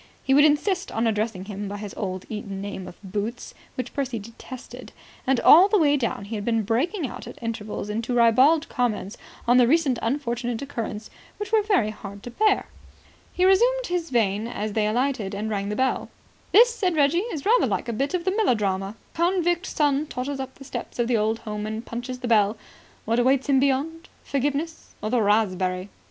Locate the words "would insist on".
0.33-1.05